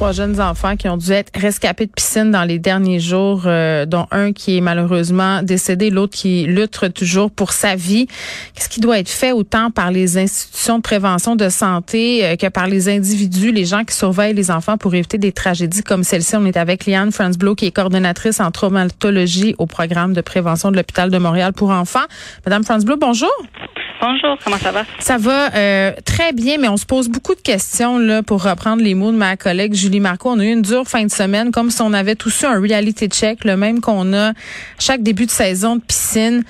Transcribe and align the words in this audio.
Trois 0.00 0.12
jeunes 0.12 0.40
enfants 0.40 0.76
qui 0.78 0.88
ont 0.88 0.96
dû 0.96 1.12
être 1.12 1.30
rescapés 1.38 1.84
de 1.84 1.90
piscine 1.90 2.30
dans 2.30 2.44
les 2.44 2.58
derniers 2.58 3.00
jours, 3.00 3.42
euh, 3.44 3.84
dont 3.84 4.06
un 4.10 4.32
qui 4.32 4.56
est 4.56 4.62
malheureusement 4.62 5.42
décédé, 5.42 5.90
l'autre 5.90 6.16
qui 6.16 6.46
lutte 6.46 6.94
toujours 6.94 7.30
pour 7.30 7.52
sa 7.52 7.76
vie. 7.76 8.06
Qu'est-ce 8.54 8.70
qui 8.70 8.80
doit 8.80 8.98
être 8.98 9.10
fait 9.10 9.32
autant 9.32 9.70
par 9.70 9.90
les 9.90 10.16
institutions 10.16 10.78
de 10.78 10.82
prévention 10.82 11.36
de 11.36 11.50
santé 11.50 12.24
euh, 12.24 12.36
que 12.36 12.46
par 12.46 12.66
les 12.66 12.88
individus, 12.88 13.52
les 13.52 13.66
gens 13.66 13.84
qui 13.84 13.94
surveillent 13.94 14.32
les 14.32 14.50
enfants 14.50 14.78
pour 14.78 14.94
éviter 14.94 15.18
des 15.18 15.32
tragédies 15.32 15.82
comme 15.82 16.02
celle-ci? 16.02 16.34
On 16.34 16.46
est 16.46 16.56
avec 16.56 16.86
Liane 16.86 17.12
Fransblow, 17.12 17.54
qui 17.54 17.66
est 17.66 17.70
coordonnatrice 17.70 18.40
en 18.40 18.50
traumatologie 18.50 19.54
au 19.58 19.66
programme 19.66 20.14
de 20.14 20.22
prévention 20.22 20.70
de 20.70 20.76
l'hôpital 20.76 21.10
de 21.10 21.18
Montréal 21.18 21.52
pour 21.52 21.68
enfants. 21.68 22.06
Madame 22.46 22.64
Fransblow, 22.64 22.96
bonjour. 22.96 23.28
Bonjour, 24.00 24.38
comment 24.42 24.56
ça 24.56 24.72
va? 24.72 24.84
Ça 24.98 25.18
va 25.18 25.54
euh, 25.54 25.92
très 26.06 26.32
bien, 26.32 26.56
mais 26.58 26.68
on 26.68 26.78
se 26.78 26.86
pose 26.86 27.10
beaucoup 27.10 27.34
de 27.34 27.40
questions 27.40 27.98
là 27.98 28.22
pour 28.22 28.42
reprendre 28.42 28.82
les 28.82 28.94
mots 28.94 29.12
de 29.12 29.16
ma 29.16 29.36
collègue 29.36 29.74
Julie 29.74 30.00
Marco. 30.00 30.30
On 30.30 30.38
a 30.38 30.44
eu 30.44 30.52
une 30.52 30.62
dure 30.62 30.86
fin 30.86 31.04
de 31.04 31.10
semaine, 31.10 31.50
comme 31.50 31.68
si 31.68 31.82
on 31.82 31.92
avait 31.92 32.14
tous 32.14 32.42
eu 32.42 32.46
un 32.46 32.58
reality 32.58 33.08
check, 33.08 33.44
le 33.44 33.58
même 33.58 33.82
qu'on 33.82 34.14
a 34.14 34.32
chaque 34.78 35.02
début 35.02 35.26
de 35.26 35.30
saison 35.30 35.76
de 35.76 35.82
piscine. 35.82 36.44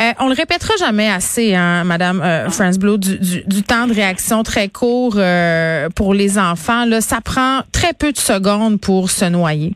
Euh, 0.00 0.12
on 0.18 0.26
le 0.28 0.34
répétera 0.34 0.74
jamais 0.80 1.08
assez, 1.08 1.54
hein, 1.54 1.84
Madame 1.84 2.20
euh, 2.22 2.50
France 2.50 2.76
Blue, 2.76 2.98
du, 2.98 3.18
du, 3.20 3.44
du, 3.46 3.62
temps 3.62 3.86
de 3.86 3.94
réaction 3.94 4.42
très 4.42 4.68
court 4.68 5.14
euh, 5.16 5.88
pour 5.94 6.12
les 6.12 6.40
enfants. 6.40 6.86
Là, 6.86 7.00
ça 7.00 7.20
prend 7.20 7.60
très 7.72 7.92
peu 7.92 8.10
de 8.10 8.18
secondes 8.18 8.80
pour 8.80 9.10
se 9.10 9.26
noyer. 9.26 9.74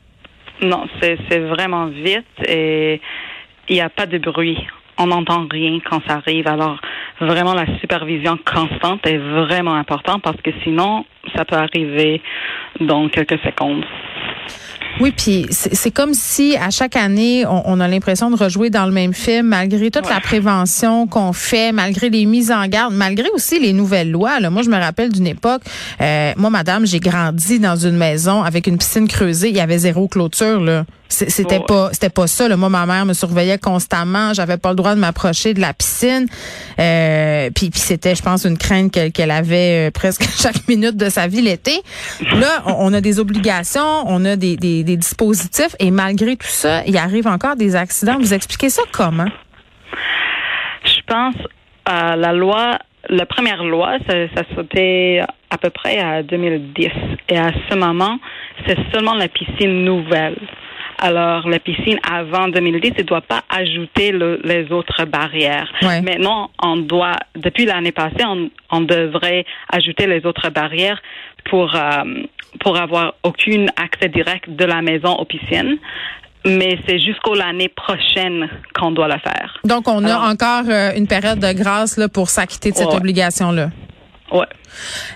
Non, 0.63 0.85
c'est 1.01 1.39
vraiment 1.39 1.87
vite 1.87 2.27
et 2.45 3.01
il 3.69 3.75
n'y 3.75 3.81
a 3.81 3.89
pas 3.89 4.07
de 4.07 4.19
bruit 4.19 4.59
on 5.01 5.07
n'entend 5.07 5.47
rien 5.51 5.79
quand 5.89 6.01
ça 6.07 6.17
arrive. 6.17 6.47
Alors, 6.47 6.79
vraiment, 7.21 7.55
la 7.55 7.67
supervision 7.81 8.39
constante 8.45 9.07
est 9.07 9.17
vraiment 9.17 9.75
importante 9.75 10.23
parce 10.23 10.41
que 10.43 10.51
sinon, 10.63 11.07
ça 11.35 11.45
peut 11.45 11.57
arriver 11.57 12.21
dans 12.81 13.09
quelques 13.09 13.39
secondes. 13.41 13.85
Oui, 14.99 15.13
puis 15.17 15.47
c'est 15.51 15.91
comme 15.91 16.15
si 16.15 16.57
à 16.57 16.71
chaque 16.71 16.97
année, 16.97 17.45
on, 17.47 17.81
a 17.81 17.89
l'impression 17.89 18.31
de 18.31 18.37
rejouer 18.37 18.71
dans 18.71 18.87
le 18.87 18.93
même 18.93 19.15
film, 19.15 19.47
malgré 19.47 19.91
toute 19.91 20.09
la 20.09 20.21
prévention 20.21 21.07
qu'on 21.07 21.33
fait, 21.33 21.73
malgré 21.73 22.11
les 22.11 22.27
mises 22.27 22.51
en 22.51 22.67
garde, 22.67 22.93
malgré 22.93 23.29
aussi 23.31 23.59
les 23.59 23.73
nouvelles 23.73 24.11
lois. 24.11 24.41
Là. 24.41 24.51
Moi, 24.51 24.63
je 24.63 24.69
me 24.69 24.79
rappelle 24.79 25.11
d'une 25.11 25.27
époque, 25.27 25.63
euh, 26.01 26.33
moi, 26.37 26.51
madame, 26.51 26.87
j'ai 26.87 27.01
grandi 27.01 27.59
dans 27.61 27.77
une 27.77 27.97
maison 27.97 28.43
avec 28.43 28.67
une 28.67 28.79
piscine 28.79 29.09
creusée, 29.09 29.49
il 29.49 29.57
y 29.57 29.61
avait 29.61 29.79
zéro 29.79 30.09
clôture. 30.09 30.61
là. 30.61 30.85
C'était 31.11 31.61
pas 31.61 31.91
c'était 31.93 32.09
pas 32.09 32.29
ça. 32.29 32.49
Là. 32.49 32.57
Moi, 32.57 32.69
ma 32.69 32.87
mère 32.87 33.05
me 33.05 33.15
surveillait 33.15 33.59
constamment. 33.59 34.33
J'avais 34.33 34.57
pas 34.57 34.71
le 34.71 34.77
droit 34.77 34.95
de 34.95 35.01
m'approcher 35.01 35.55
de 35.55 35.61
la 35.61 35.75
piscine. 35.75 36.27
Euh, 36.79 37.51
puis, 37.55 37.71
puis 37.71 37.81
c'était, 37.81 38.15
je 38.15 38.23
pense, 38.23 38.45
une 38.45 38.57
crainte 38.57 38.93
qu'elle 39.13 39.31
avait 39.31 39.89
euh, 39.89 39.91
presque 39.91 40.25
chaque 40.39 40.69
minute 40.69 40.97
de 40.97 41.09
sa 41.09 41.27
vie 41.27 41.43
l'été. 41.43 41.83
Là, 42.37 42.63
on, 42.67 42.93
a 42.95 43.01
des 43.01 43.19
obligations, 43.19 44.05
on 44.07 44.25
a 44.25 44.37
des, 44.37 44.57
des, 44.57 44.80
des, 44.85 44.97
dispositifs, 44.97 45.75
et 45.79 45.91
malgré 45.91 46.37
tout 46.37 46.47
ça, 46.47 46.83
il 46.87 46.97
arrive 46.97 47.27
encore 47.27 47.57
des 47.57 47.77
accidents. 47.77 48.19
Vous 48.19 48.35
expliquez 48.35 48.71
ça 48.71 48.83
comment? 48.93 49.29
Je 50.85 51.01
pense 51.07 51.37
à 51.85 52.17
la 52.17 52.33
loi. 52.33 52.79
La 53.09 53.25
première 53.27 53.65
loi, 53.65 53.97
ça, 54.07 54.15
ça 54.35 54.43
à 55.51 55.59
peu 55.59 55.71
près 55.71 55.99
à 55.99 56.23
2010. 56.23 56.89
Et 57.29 57.39
à 57.39 57.51
ce 57.69 57.75
moment, 57.75 58.19
c'est 58.67 58.79
seulement 58.93 59.15
la 59.15 59.29
piscine 59.29 59.85
nouvelle 59.85 60.37
alors, 61.01 61.49
la 61.49 61.59
piscine 61.59 61.99
avant 62.09 62.49
2010, 62.49 62.93
ne 62.99 63.03
doit 63.03 63.23
pas 63.23 63.43
ajouter 63.49 64.13
les 64.13 64.71
autres 64.71 65.05
barrières. 65.07 65.69
Maintenant, 65.83 66.51
on 66.63 66.77
doit, 66.77 67.17
depuis 67.37 67.65
l'année 67.65 67.93
passée, 67.93 68.25
on, 68.71 68.81
devrait 68.83 69.45
ajouter 69.71 70.07
les 70.07 70.25
autres 70.27 70.51
barrières 70.51 71.01
pour 71.49 71.75
euh, 71.75 72.03
pour 72.61 72.77
avoir 72.77 73.15
aucun 73.23 73.67
accès 73.77 74.09
direct 74.09 74.49
de 74.49 74.65
la 74.65 74.83
maison 74.83 75.15
aux 75.15 75.25
piscines 75.25 75.79
mais 76.47 76.79
c'est 76.87 76.99
jusqu'au 76.99 77.35
l'année 77.35 77.69
prochaine 77.69 78.49
qu'on 78.75 78.93
doit 78.93 79.09
le 79.09 79.19
faire. 79.19 79.59
Donc, 79.65 79.87
on 79.89 80.05
a 80.05 80.31
encore 80.31 80.65
euh, 80.69 80.93
une 80.97 81.07
période 81.07 81.39
de 81.39 81.53
grâce 81.53 81.97
là, 81.99 82.09
pour 82.09 82.31
s'acquitter 82.31 82.71
de 82.71 82.77
cette 82.77 82.95
obligation-là. 82.95 83.71
Ouais. 84.33 84.47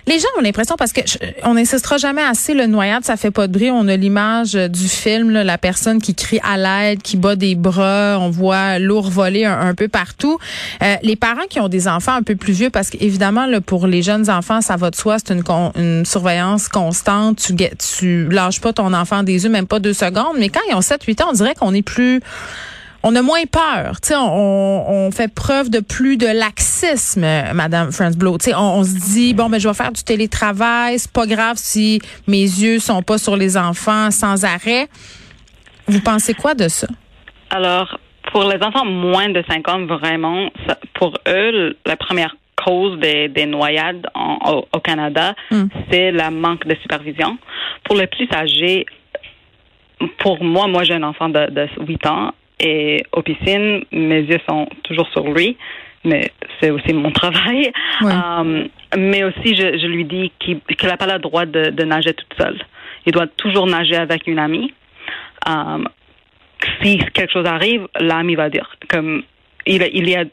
Les 0.07 0.19
gens 0.19 0.29
ont 0.39 0.41
l'impression 0.43 0.75
parce 0.77 0.93
que 0.93 1.01
on 1.45 1.55
n'insistera 1.55 1.97
jamais 1.97 2.23
assez 2.23 2.55
le 2.55 2.67
noyade 2.67 3.05
ça 3.05 3.17
fait 3.17 3.31
pas 3.31 3.47
de 3.47 3.53
bruit. 3.53 3.71
On 3.71 3.87
a 3.89 3.97
l'image 3.97 4.55
du 4.55 4.89
film 4.89 5.31
la 5.31 5.59
personne 5.59 6.01
qui 6.03 6.15
crie 6.15 6.41
à 6.43 6.57
l'aide 6.57 7.03
qui 7.03 7.17
bat 7.17 7.37
des 7.37 7.55
bras. 7.55 8.19
On 8.21 8.31
voit 8.31 8.79
lourd 8.79 9.11
voler 9.11 9.45
un, 9.45 9.75
peu 9.75 9.89
partout. 9.89 10.39
Euh, 10.83 10.97
les 11.03 11.17
parents 11.17 11.47
qui 11.49 11.61
ont 11.61 11.69
des 11.69 11.89
enfants 11.89 12.15
un 12.15 12.23
peu 12.23 12.37
plus 12.37 12.53
vieux 12.53 12.71
parce 12.71 12.91
qu'évidemment 12.91 13.47
pour 13.65 13.87
les 13.87 14.03
jeunes 14.03 14.29
enfants 14.29 14.61
ça 14.61 14.77
va 14.77 14.91
de 14.91 14.97
soi. 14.97 15.17
C'est 15.19 15.33
une, 15.33 15.45
une 15.77 16.05
surveillance 16.05 16.69
constante. 16.69 17.39
Tu 17.39 17.55
tu 17.97 18.29
lâches 18.29 18.61
pas 18.61 18.73
ton 18.73 18.93
enfant 18.93 19.23
des 19.23 19.45
yeux 19.45 19.51
même 19.51 19.67
pas 19.67 19.79
deux 19.79 19.95
secondes. 19.95 20.37
Mais 20.39 20.49
quand 20.49 20.61
ils 20.69 20.75
ont 20.75 20.83
7 20.83 21.03
8 21.03 21.21
ans 21.23 21.27
on 21.31 21.35
dirait 21.35 21.55
qu'on 21.55 21.73
est 21.73 21.83
plus 21.83 22.21
on 23.05 23.15
a 23.15 23.23
moins 23.23 23.45
peur. 23.45 24.01
Tu 24.01 24.09
sais, 24.09 24.17
on, 24.17 25.07
on, 25.07 25.11
fait 25.11 25.33
preuve 25.33 25.69
de 25.69 25.81
plus 25.81 26.17
de 26.17 26.27
laxisme, 26.27 27.27
Madame 27.53 27.93
France 27.93 28.17
Blow. 28.17 28.39
Tu 28.39 28.47
sais, 28.47 28.55
on, 28.57 28.83
se 28.83 29.13
dit 29.13 29.35
bon, 29.35 29.51
ben 29.51 29.61
je 29.61 29.69
vais 29.69 29.75
faire 29.75 29.93
du 29.93 30.03
télétravail, 30.03 30.99
c'est 30.99 31.13
pas 31.13 31.27
grave 31.27 31.57
si 31.57 32.01
mes 32.27 32.43
yeux 32.43 32.79
sont 32.79 33.03
pas 33.03 33.19
sur 33.19 33.37
les 33.37 33.57
enfants 33.59 34.11
sans 34.11 34.45
arrêt. 34.45 34.89
Vous 35.87 36.01
pensez 36.01 36.33
quoi 36.33 36.55
de 36.55 36.67
ça? 36.67 36.89
Alors, 37.51 37.99
pour 38.33 38.45
les 38.45 38.61
enfants 38.63 38.87
moins 38.87 39.29
de 39.29 39.45
5 39.47 39.69
ans, 39.69 39.85
vraiment, 39.85 40.49
pour 40.95 41.13
eux, 41.29 41.77
la 41.85 41.97
première 41.97 42.35
cause 42.57 42.99
des, 43.01 43.29
des 43.29 43.45
noyades 43.45 44.07
au, 44.47 44.81
Canada, 44.81 45.35
hmm. 45.51 45.67
c'est 45.91 46.11
la 46.11 46.31
manque 46.31 46.67
de 46.67 46.75
supervision. 46.77 47.37
Pour 47.85 47.97
les 47.97 48.07
plus 48.07 48.29
âgés, 48.33 48.87
pour 50.21 50.43
moi, 50.43 50.69
moi 50.69 50.85
j'ai 50.85 50.95
un 50.95 51.03
enfant 51.03 51.29
de, 51.29 51.51
de 51.51 51.69
8 51.87 52.07
ans 52.07 52.33
et 52.65 53.05
aux 53.13 53.21
piscines, 53.21 53.85
mes 53.93 54.23
yeux 54.23 54.41
sont 54.49 54.67
toujours 54.85 55.07
sur 55.09 55.29
lui, 55.31 55.57
mais 56.03 56.33
c'est 56.59 56.71
aussi 56.71 56.95
mon 56.95 57.11
travail. 57.23 57.71
Euh, 58.03 58.67
mais 58.97 59.23
aussi, 59.23 59.55
je, 59.55 59.79
je 59.79 59.87
lui 59.87 60.07
dis 60.07 60.33
qu'il 60.39 60.61
n'a 60.83 60.97
pas 60.97 61.13
le 61.13 61.19
droit 61.19 61.45
de, 61.45 61.71
de, 61.71 61.85
nager 61.85 62.15
toute 62.15 62.35
seule. 62.39 62.59
Il 63.05 63.13
doit 63.13 63.27
toujours 63.27 63.67
nager 63.67 63.97
avec 63.97 64.27
une 64.27 64.39
amie. 64.39 64.73
Euh, 65.47 65.85
si 66.83 66.97
quelque 67.13 67.33
chose 67.33 67.47
arrive, 67.47 67.87
l'ami 68.01 68.35
va 68.35 68.49
dire 68.49 68.75
comme 68.89 69.23
il, 69.67 69.83
il 69.93 70.09
y 70.09 70.17
a 70.17 70.25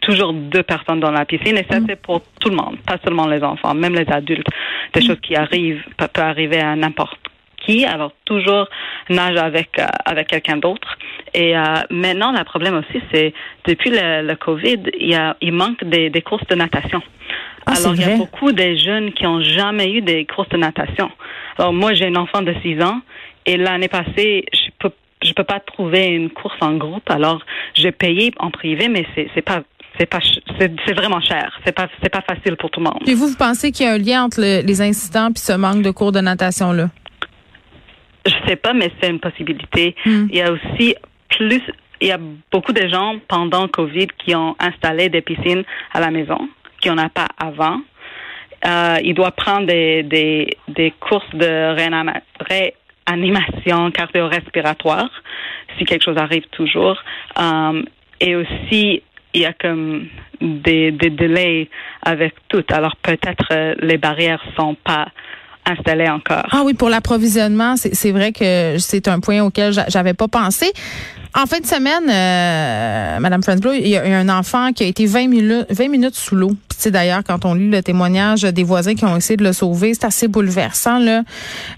toujours 0.00 0.32
deux 0.32 0.62
personnes 0.62 1.00
dans 1.00 1.10
la 1.10 1.24
piscine 1.24 1.56
et 1.56 1.66
ça 1.68 1.80
mm. 1.80 1.86
c'est 1.88 2.00
pour 2.00 2.22
tout 2.40 2.48
le 2.48 2.56
monde, 2.56 2.76
pas 2.86 2.98
seulement 3.04 3.26
les 3.26 3.42
enfants, 3.42 3.74
même 3.74 3.94
les 3.94 4.08
adultes. 4.08 4.46
Des 4.94 5.00
mm. 5.00 5.06
choses 5.06 5.20
qui 5.20 5.34
arrivent 5.34 5.82
peuvent 5.96 6.10
arriver 6.16 6.60
à 6.60 6.76
n'importe 6.76 7.21
qui. 7.64 7.84
Alors 7.84 8.12
toujours 8.24 8.68
nage 9.08 9.36
avec 9.36 9.78
euh, 9.78 9.86
avec 10.04 10.28
quelqu'un 10.28 10.56
d'autre. 10.56 10.98
Et 11.34 11.56
euh, 11.56 11.62
maintenant, 11.90 12.32
le 12.32 12.44
problème 12.44 12.74
aussi, 12.74 13.02
c'est 13.12 13.32
depuis 13.66 13.90
le, 13.90 14.26
le, 14.26 14.36
Covid, 14.36 14.80
il 14.98 15.08
y 15.08 15.14
a 15.14 15.36
il 15.40 15.52
manque 15.52 15.82
des, 15.84 16.10
des 16.10 16.22
courses 16.22 16.46
de 16.48 16.54
natation. 16.54 17.02
Ah, 17.66 17.74
Alors 17.76 17.94
il 17.94 18.00
y 18.00 18.04
a 18.04 18.16
beaucoup 18.16 18.52
de 18.52 18.74
jeunes 18.74 19.12
qui 19.12 19.26
ont 19.26 19.40
jamais 19.40 19.90
eu 19.92 20.02
des 20.02 20.26
courses 20.26 20.48
de 20.50 20.56
natation. 20.56 21.10
Alors 21.58 21.72
moi, 21.72 21.94
j'ai 21.94 22.06
un 22.06 22.16
enfant 22.16 22.42
de 22.42 22.54
6 22.62 22.82
ans 22.82 23.00
et 23.46 23.56
l'année 23.56 23.88
passée, 23.88 24.44
je 24.52 24.70
peux 24.78 24.90
je 25.22 25.32
peux 25.34 25.44
pas 25.44 25.60
trouver 25.60 26.06
une 26.06 26.30
course 26.30 26.56
en 26.60 26.74
groupe. 26.76 27.08
Alors 27.08 27.40
j'ai 27.74 27.92
payé 27.92 28.32
en 28.38 28.50
privé, 28.50 28.88
mais 28.88 29.06
c'est 29.14 29.28
c'est 29.34 29.42
pas 29.42 29.62
c'est 29.98 30.06
pas 30.06 30.20
c'est 30.58 30.94
vraiment 30.94 31.20
cher. 31.20 31.58
C'est 31.64 31.72
pas 31.72 31.88
c'est 32.02 32.10
pas 32.10 32.22
facile 32.22 32.56
pour 32.56 32.70
tout 32.70 32.80
le 32.80 32.84
monde. 32.84 33.02
Et 33.06 33.14
vous, 33.14 33.28
vous 33.28 33.36
pensez 33.36 33.70
qu'il 33.72 33.86
y 33.86 33.88
a 33.88 33.92
un 33.92 33.98
lien 33.98 34.24
entre 34.24 34.40
les 34.40 34.82
incidents 34.82 35.30
puis 35.32 35.42
ce 35.42 35.52
manque 35.52 35.82
de 35.82 35.90
cours 35.90 36.12
de 36.12 36.20
natation 36.20 36.72
là? 36.72 36.88
Je 38.26 38.34
sais 38.46 38.56
pas, 38.56 38.72
mais 38.72 38.90
c'est 39.00 39.10
une 39.10 39.20
possibilité. 39.20 39.94
Hmm. 40.04 40.26
Il 40.30 40.36
y 40.36 40.42
a 40.42 40.52
aussi 40.52 40.94
plus, 41.28 41.62
il 42.00 42.08
y 42.08 42.12
a 42.12 42.18
beaucoup 42.50 42.72
de 42.72 42.86
gens 42.88 43.16
pendant 43.28 43.68
Covid 43.68 44.08
qui 44.18 44.34
ont 44.34 44.54
installé 44.58 45.08
des 45.08 45.22
piscines 45.22 45.64
à 45.92 46.00
la 46.00 46.10
maison, 46.10 46.48
qui 46.80 46.88
n'en 46.88 46.98
a 46.98 47.08
pas 47.08 47.28
avant. 47.38 47.80
Euh, 48.64 48.98
il 49.02 49.14
doit 49.14 49.32
prendre 49.32 49.66
des, 49.66 50.04
des, 50.04 50.56
des 50.68 50.92
courses 51.00 51.34
de 51.34 51.74
réanimation 53.08 53.90
cardio-respiratoire 53.90 55.10
si 55.76 55.84
quelque 55.84 56.04
chose 56.04 56.18
arrive 56.18 56.46
toujours. 56.52 57.02
Euh, 57.40 57.82
et 58.20 58.36
aussi, 58.36 59.02
il 59.34 59.40
y 59.40 59.46
a 59.46 59.52
comme 59.52 60.08
des, 60.40 60.92
des 60.92 61.10
délais 61.10 61.68
avec 62.02 62.34
tout. 62.48 62.64
Alors 62.70 62.96
peut-être 62.96 63.46
euh, 63.50 63.74
les 63.80 63.96
barrières 63.96 64.42
sont 64.56 64.74
pas 64.74 65.08
installé 65.64 66.08
encore. 66.08 66.46
Ah 66.50 66.62
oui, 66.64 66.74
pour 66.74 66.88
l'approvisionnement, 66.88 67.76
c'est 67.76 68.12
vrai 68.12 68.32
que 68.32 68.76
c'est 68.78 69.08
un 69.08 69.20
point 69.20 69.42
auquel 69.42 69.72
j'avais 69.88 70.14
pas 70.14 70.28
pensé. 70.28 70.72
En 71.34 71.46
fin 71.46 71.60
de 71.60 71.66
semaine, 71.66 72.10
euh, 72.10 73.18
Madame 73.18 73.42
Fransblow, 73.42 73.72
il 73.72 73.88
y 73.88 73.96
a 73.96 74.04
un 74.04 74.28
enfant 74.28 74.72
qui 74.72 74.84
a 74.84 74.86
été 74.86 75.06
20 75.06 75.28
minutes, 75.28 75.66
20 75.70 75.88
minutes 75.88 76.14
sous 76.14 76.34
l'eau. 76.34 76.50
Tu 76.68 76.76
sais, 76.76 76.90
d'ailleurs, 76.90 77.22
quand 77.26 77.46
on 77.46 77.54
lit 77.54 77.70
le 77.70 77.82
témoignage 77.82 78.42
des 78.42 78.62
voisins 78.64 78.94
qui 78.94 79.06
ont 79.06 79.16
essayé 79.16 79.38
de 79.38 79.44
le 79.44 79.54
sauver, 79.54 79.94
c'est 79.94 80.04
assez 80.04 80.28
bouleversant. 80.28 80.98
Là, 80.98 81.22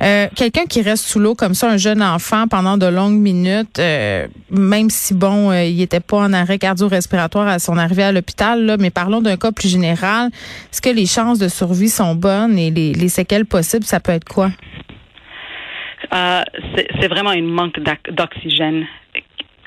euh, 0.02 0.26
quelqu'un 0.34 0.64
qui 0.64 0.82
reste 0.82 1.06
sous 1.06 1.20
l'eau 1.20 1.36
comme 1.36 1.54
ça, 1.54 1.70
un 1.70 1.76
jeune 1.76 2.02
enfant 2.02 2.48
pendant 2.48 2.76
de 2.76 2.86
longues 2.86 3.20
minutes, 3.20 3.78
euh, 3.78 4.26
même 4.50 4.90
si 4.90 5.14
bon, 5.14 5.52
euh, 5.52 5.62
il 5.62 5.80
était 5.80 6.00
pas 6.00 6.16
en 6.16 6.32
arrêt 6.32 6.58
cardio-respiratoire 6.58 7.46
à 7.46 7.60
son 7.60 7.78
arrivée 7.78 8.02
à 8.02 8.10
l'hôpital, 8.10 8.64
là, 8.64 8.76
mais 8.76 8.90
parlons 8.90 9.20
d'un 9.20 9.36
cas 9.36 9.52
plus 9.52 9.68
général. 9.68 10.30
Est-ce 10.72 10.82
que 10.82 10.90
les 10.90 11.06
chances 11.06 11.38
de 11.38 11.46
survie 11.46 11.90
sont 11.90 12.16
bonnes 12.16 12.58
et 12.58 12.72
les, 12.72 12.92
les 12.92 13.08
séquelles 13.08 13.46
possibles, 13.46 13.84
ça 13.84 14.00
peut 14.00 14.12
être 14.12 14.28
quoi? 14.28 14.50
C'est 16.10 17.08
vraiment 17.08 17.30
un 17.30 17.42
manque 17.42 17.78
d'oxygène 18.10 18.86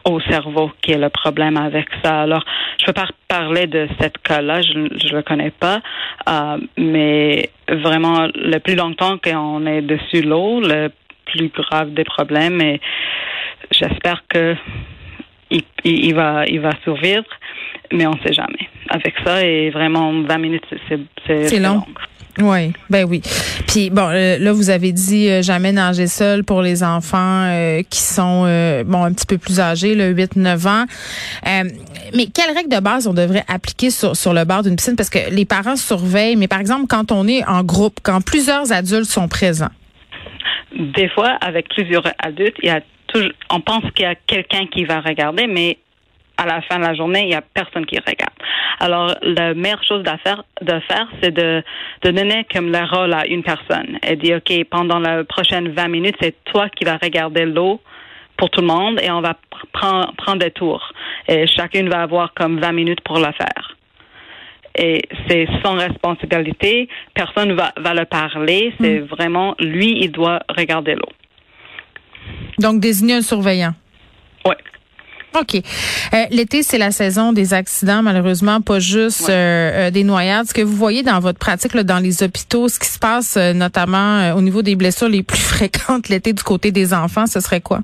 au 0.08 0.20
cerveau 0.22 0.72
qui 0.82 0.92
est 0.92 0.98
le 0.98 1.10
problème 1.10 1.58
avec 1.58 1.88
ça. 2.04 2.22
Alors, 2.22 2.44
je 2.80 2.86
peux 2.86 2.94
pas 2.94 3.08
parler 3.28 3.68
de 3.68 3.88
cette 4.00 4.18
cas-là, 4.20 4.62
je 4.62 4.78
ne 4.78 5.16
le 5.16 5.22
connais 5.22 5.52
pas, 5.52 5.82
euh, 6.30 6.58
mais 6.78 7.50
vraiment, 7.70 8.28
le 8.34 8.58
plus 8.60 8.76
longtemps 8.76 9.18
qu'on 9.18 9.66
est 9.66 9.82
dessus 9.82 10.22
l'eau, 10.22 10.62
le 10.62 10.90
plus 11.26 11.50
grave 11.50 11.94
des 11.94 12.06
problèmes, 12.06 12.62
et 12.62 12.80
j'espère 13.72 14.24
que 14.30 14.56
il, 15.50 15.64
il, 15.84 16.16
va, 16.16 16.46
il 16.48 16.60
va 16.60 16.72
survivre, 16.84 17.26
mais 17.92 18.06
on 18.08 18.12
ne 18.12 18.20
sait 18.26 18.34
jamais. 18.34 18.70
Avec 18.90 19.14
ça, 19.26 19.44
et 19.44 19.70
vraiment, 19.70 20.12
20 20.24 20.38
minutes, 20.38 20.66
c'est 21.28 21.60
long. 21.60 21.84
Oui, 22.40 22.74
ben 22.90 23.06
oui. 23.10 23.22
Puis 23.68 23.90
bon, 23.90 24.10
euh, 24.10 24.38
là 24.38 24.54
vous 24.54 24.70
avez 24.70 24.92
dit 24.92 25.30
euh, 25.30 25.42
jamais 25.42 25.72
nager 25.72 26.06
seul 26.06 26.44
pour 26.44 26.62
les 26.62 26.84
enfants 26.84 27.46
euh, 27.48 27.82
qui 27.90 28.00
sont 28.00 28.44
bon 28.86 29.04
un 29.04 29.12
petit 29.12 29.26
peu 29.26 29.38
plus 29.38 29.60
âgés, 29.60 29.96
le 29.96 30.14
8-9 30.14 30.68
ans. 30.68 30.86
mais 32.14 32.28
quelles 32.28 32.56
règles 32.56 32.70
de 32.70 32.80
base 32.80 33.08
on 33.08 33.14
devrait 33.14 33.44
appliquer 33.48 33.90
sur 33.90 34.16
sur 34.16 34.34
le 34.34 34.46
bord 34.46 34.62
d'une 34.62 34.76
piscine? 34.76 34.96
Parce 34.96 35.10
que 35.10 35.32
les 35.32 35.46
parents 35.46 35.76
surveillent, 35.76 36.36
mais 36.36 36.48
par 36.48 36.60
exemple 36.60 36.86
quand 36.88 37.12
on 37.12 37.28
est 37.28 37.44
en 37.46 37.64
groupe, 37.64 38.00
quand 38.04 38.22
plusieurs 38.22 38.72
adultes 38.72 39.06
sont 39.06 39.28
présents. 39.28 39.72
Des 40.78 41.10
fois, 41.10 41.38
avec 41.42 41.70
plusieurs 41.70 42.04
adultes, 42.20 42.58
il 42.62 42.68
y 42.68 42.70
a 42.70 42.82
toujours, 43.08 43.32
on 43.50 43.62
pense 43.62 43.84
qu'il 43.92 44.04
y 44.04 44.10
a 44.10 44.16
quelqu'un 44.16 44.68
qui 44.68 44.86
va 44.86 45.02
regarder, 45.02 45.48
mais 45.48 45.78
à 46.38 46.46
la 46.46 46.62
fin 46.62 46.78
de 46.78 46.84
la 46.84 46.94
journée, 46.94 47.24
il 47.24 47.30
n'y 47.30 47.36
a 47.36 47.42
personne 47.42 47.86
qui 47.86 47.98
regarde. 47.98 48.34
Alors, 48.80 49.16
la 49.24 49.54
meilleure 49.56 49.84
chose 49.84 50.04
à 50.06 50.18
faire, 50.20 50.44
de 50.62 50.80
faire, 50.82 51.08
c'est 51.22 51.32
de, 51.32 51.64
de 52.04 52.12
donner 52.12 52.46
comme 52.54 52.72
le 52.72 52.96
rôle 52.96 53.14
à 53.14 53.26
une 53.26 53.44
personne 53.44 53.98
et 54.08 54.16
dire, 54.16 54.38
OK, 54.38 54.64
pendant 54.70 55.00
la 55.00 55.24
prochaine 55.24 55.70
20 55.70 55.88
minutes, 55.88 56.16
c'est 56.22 56.36
toi 56.46 56.70
qui 56.70 56.86
vas 56.86 56.98
regarder 57.02 57.46
l'eau 57.46 57.82
pour 58.38 58.52
tout 58.52 58.62
le 58.62 58.68
monde 58.68 59.00
et 59.02 59.10
on 59.10 59.22
va 59.22 59.34
prendre, 59.74 60.14
prendre 60.16 60.40
des 60.40 60.52
tours. 60.52 60.94
Et 61.28 61.48
chacune 61.48 61.90
va 61.90 62.04
avoir 62.04 62.34
comme 62.36 62.60
20 62.60 62.72
minutes 62.72 63.02
pour 63.02 63.18
le 63.18 63.32
faire. 63.32 63.76
Et 64.78 65.02
c'est 65.28 65.48
son 65.66 65.74
responsabilité. 65.74 66.88
Personne 67.16 67.54
va, 67.54 67.74
va 67.78 67.96
le 67.96 68.06
parler. 68.06 68.74
C'est 68.80 69.00
mm. 69.00 69.06
vraiment, 69.06 69.56
lui, 69.60 70.04
il 70.04 70.12
doit 70.12 70.40
regarder 70.56 70.94
l'eau. 70.94 71.10
Donc, 72.60 72.80
désigner 72.80 73.16
un 73.16 73.22
surveillant. 73.22 73.74
Oui. 74.46 74.54
OK. 75.40 75.56
Euh, 75.56 76.24
l'été, 76.32 76.64
c'est 76.64 76.78
la 76.78 76.92
saison 76.92 77.34
des 77.34 77.54
accidents, 77.54 78.02
malheureusement, 78.02 78.62
pas 78.62 78.80
juste 78.80 79.30
euh, 79.30 79.88
euh, 79.88 79.92
des 79.92 80.04
noyades. 80.04 80.48
Ce 80.48 80.54
que 80.54 80.62
vous 80.62 80.76
voyez 80.76 81.04
dans 81.04 81.20
votre 81.20 81.40
pratique 81.40 81.74
là, 81.74 81.84
dans 81.84 82.00
les 82.00 82.24
hôpitaux, 82.24 82.68
ce 82.70 82.80
qui 82.80 82.88
se 82.88 83.00
passe 83.00 83.38
notamment 83.38 84.34
au 84.36 84.42
niveau 84.42 84.62
des 84.62 84.76
blessures 84.76 85.10
les 85.10 85.24
plus 85.24 85.38
fréquentes 85.56 86.10
l'été 86.10 86.34
du 86.34 86.44
côté 86.44 86.72
des 86.72 86.94
enfants, 86.94 87.28
ce 87.28 87.40
serait 87.40 87.62
quoi? 87.62 87.80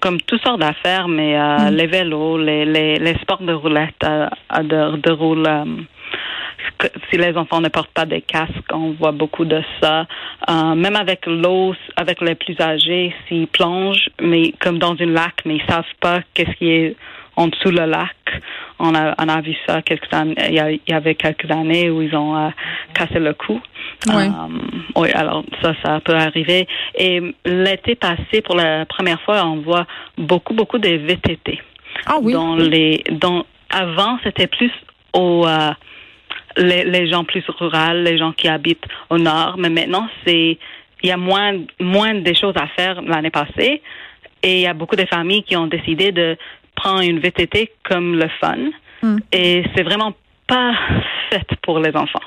comme 0.00 0.20
toutes 0.20 0.42
sortes 0.42 0.60
d'affaires, 0.60 1.08
mais 1.08 1.36
mm. 1.36 1.74
les 1.74 1.86
vélos, 1.88 2.38
les, 2.38 2.64
les, 2.64 2.98
les, 3.00 3.14
sports 3.18 3.42
de 3.42 3.52
roulette, 3.52 3.98
de, 4.00 4.96
de 4.96 5.10
roule 5.10 5.48
si 7.10 7.16
les 7.16 7.36
enfants 7.36 7.60
ne 7.60 7.68
portent 7.68 7.92
pas 7.92 8.06
des 8.06 8.20
casques, 8.20 8.72
on 8.72 8.92
voit 8.92 9.12
beaucoup 9.12 9.44
de 9.44 9.62
ça. 9.80 10.06
Euh, 10.48 10.74
même 10.74 10.96
avec 10.96 11.26
l'eau, 11.26 11.74
avec 11.96 12.20
les 12.20 12.34
plus 12.34 12.60
âgés, 12.60 13.14
s'ils 13.26 13.48
plongent, 13.48 14.08
mais 14.20 14.52
comme 14.60 14.78
dans 14.78 14.94
une 14.96 15.12
lac, 15.12 15.34
mais 15.44 15.56
ils 15.56 15.66
savent 15.70 15.84
pas 16.00 16.20
qu'est-ce 16.34 16.56
qui 16.56 16.70
est 16.70 16.96
en 17.36 17.48
dessous 17.48 17.70
le 17.70 17.86
lac. 17.86 18.16
On 18.80 18.94
a, 18.94 19.14
on 19.18 19.28
a 19.28 19.40
vu 19.40 19.54
ça 19.66 19.82
quelques 19.82 20.12
années, 20.12 20.34
il 20.48 20.80
y, 20.88 20.92
avait 20.92 21.14
quelques 21.14 21.50
années 21.50 21.90
où 21.90 22.02
ils 22.02 22.14
ont 22.14 22.36
euh, 22.36 22.48
cassé 22.94 23.18
le 23.18 23.34
cou. 23.34 23.60
Oui. 24.06 24.24
Euh, 24.24 24.58
oui, 24.96 25.10
alors 25.12 25.44
ça, 25.62 25.72
ça 25.84 26.00
peut 26.00 26.14
arriver. 26.14 26.66
Et 26.96 27.20
l'été 27.44 27.94
passé, 27.94 28.42
pour 28.44 28.56
la 28.56 28.86
première 28.86 29.20
fois, 29.22 29.44
on 29.44 29.56
voit 29.56 29.86
beaucoup, 30.16 30.54
beaucoup 30.54 30.78
de 30.78 30.88
VTT. 30.88 31.60
Ah 32.06 32.16
oui. 32.20 32.32
Dans 32.32 32.54
les, 32.54 33.02
dans, 33.10 33.44
avant, 33.70 34.18
c'était 34.22 34.46
plus 34.46 34.72
au, 35.12 35.46
euh, 35.46 35.70
les, 36.56 36.84
les, 36.84 37.10
gens 37.10 37.24
plus 37.24 37.44
ruraux, 37.48 37.94
les 37.94 38.18
gens 38.18 38.32
qui 38.32 38.48
habitent 38.48 38.86
au 39.10 39.18
nord. 39.18 39.56
Mais 39.58 39.70
maintenant, 39.70 40.08
c'est 40.26 40.58
il 41.02 41.08
y 41.08 41.12
a 41.12 41.16
moins 41.16 41.52
moins 41.78 42.14
des 42.14 42.34
choses 42.34 42.54
à 42.56 42.66
faire 42.68 43.02
l'année 43.02 43.30
passée 43.30 43.82
et 44.42 44.54
il 44.54 44.60
y 44.60 44.66
a 44.66 44.74
beaucoup 44.74 44.96
de 44.96 45.06
familles 45.06 45.42
qui 45.42 45.56
ont 45.56 45.66
décidé 45.66 46.12
de 46.12 46.36
prendre 46.74 47.02
une 47.02 47.18
VTT 47.18 47.72
comme 47.84 48.16
le 48.16 48.28
fun. 48.40 48.58
Hmm. 49.02 49.18
Et 49.32 49.64
c'est 49.74 49.82
vraiment 49.82 50.12
pas 50.46 50.72
fait 51.30 51.48
pour 51.62 51.78
les 51.78 51.94
enfants. 51.96 52.22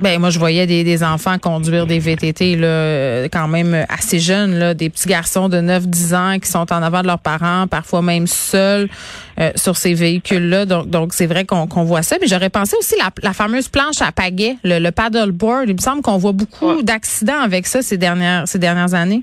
Ben 0.00 0.20
moi 0.20 0.28
je 0.28 0.38
voyais 0.38 0.66
des, 0.66 0.84
des 0.84 1.02
enfants 1.02 1.38
conduire 1.38 1.86
des 1.86 1.98
VTT 1.98 2.56
là 2.56 3.24
quand 3.30 3.48
même 3.48 3.86
assez 3.88 4.18
jeunes 4.18 4.58
là, 4.58 4.74
des 4.74 4.90
petits 4.90 5.08
garçons 5.08 5.48
de 5.48 5.58
9 5.60 5.86
10 5.88 6.14
ans 6.14 6.38
qui 6.38 6.50
sont 6.50 6.70
en 6.70 6.82
avant 6.82 7.00
de 7.00 7.06
leurs 7.06 7.18
parents, 7.18 7.66
parfois 7.66 8.02
même 8.02 8.26
seuls 8.26 8.88
euh, 9.40 9.50
sur 9.56 9.76
ces 9.76 9.94
véhicules 9.94 10.48
là. 10.50 10.66
Donc 10.66 10.88
donc 10.90 11.14
c'est 11.14 11.26
vrai 11.26 11.46
qu'on 11.46 11.66
qu'on 11.66 11.84
voit 11.84 12.02
ça, 12.02 12.16
mais 12.20 12.26
j'aurais 12.26 12.50
pensé 12.50 12.76
aussi 12.78 12.94
la, 12.98 13.10
la 13.22 13.32
fameuse 13.32 13.68
planche 13.68 14.02
à 14.02 14.12
pagaie, 14.12 14.56
le, 14.64 14.78
le 14.80 14.90
paddleboard, 14.90 15.68
il 15.68 15.74
me 15.76 15.80
semble 15.80 16.02
qu'on 16.02 16.18
voit 16.18 16.32
beaucoup 16.32 16.82
d'accidents 16.82 17.40
avec 17.40 17.66
ça 17.66 17.80
ces 17.80 17.96
dernières 17.96 18.46
ces 18.46 18.58
dernières 18.58 18.92
années. 18.92 19.22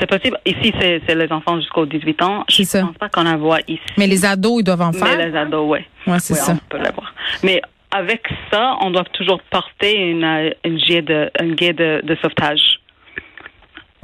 C'est 0.00 0.06
possible. 0.06 0.38
Ici, 0.46 0.72
c'est 0.78 1.14
les 1.16 1.32
enfants 1.32 1.58
jusqu'aux 1.58 1.84
18 1.84 2.22
ans. 2.22 2.44
Je 2.48 2.62
ne 2.62 2.82
pense 2.84 2.96
pas 2.98 3.08
qu'on 3.08 3.26
en 3.26 3.36
voit 3.36 3.58
ici. 3.66 3.80
Mais 3.96 4.06
les 4.06 4.24
ados, 4.24 4.60
ils 4.60 4.62
doivent 4.62 4.82
en 4.82 4.92
faire. 4.92 5.08
Mais 5.16 5.28
les 5.28 5.36
ados, 5.36 5.66
oui. 5.68 5.78
Ouais, 6.06 6.20
c'est 6.20 6.34
ça. 6.34 6.52
On 6.52 6.68
peut 6.68 6.78
l'avoir. 6.78 7.12
Mais 7.42 7.60
avec 7.90 8.22
ça, 8.50 8.76
on 8.80 8.90
doit 8.90 9.04
toujours 9.12 9.40
porter 9.50 9.94
une, 9.94 10.24
euh, 10.24 10.50
une 10.64 10.76
guide 10.76 11.06
de, 11.06 11.30
une 11.40 11.54
guide 11.54 11.76
de, 11.76 12.16
sauvetage. 12.22 12.80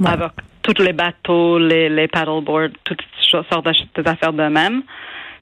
Avec 0.03 0.31
tous 0.61 0.81
les 0.81 0.93
bateaux, 0.93 1.59
les, 1.59 1.89
les 1.89 2.07
paddleboards, 2.07 2.69
toutes 2.83 3.03
sortes 3.29 3.49
d'affaires 3.97 4.33
de 4.33 4.47
même. 4.47 4.83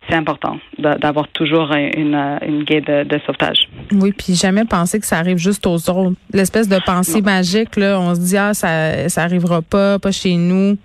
C'est 0.09 0.15
important 0.15 0.59
d'avoir 0.77 1.29
toujours 1.29 1.71
une, 1.71 2.13
euh, 2.13 2.37
une 2.45 2.63
guide 2.65 2.85
de, 2.85 3.19
sauvetage. 3.25 3.69
Oui, 3.93 4.11
puis 4.11 4.35
jamais 4.35 4.65
penser 4.65 4.99
que 4.99 5.05
ça 5.05 5.17
arrive 5.17 5.37
juste 5.37 5.65
aux 5.65 5.89
autres. 5.89 6.13
L'espèce 6.33 6.67
de 6.67 6.77
pensée 6.85 7.21
magique, 7.21 7.77
là, 7.77 7.97
on 7.99 8.13
se 8.13 8.19
dit, 8.19 8.37
ah, 8.37 8.53
ça, 8.53 9.07
ça 9.07 9.23
arrivera 9.23 9.61
pas, 9.61 9.99
pas 9.99 10.11
chez 10.11 10.35
nous. 10.35 10.77